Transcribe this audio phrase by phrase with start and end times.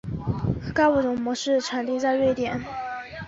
[0.73, 2.59] 该物种的模式产地在瑞典。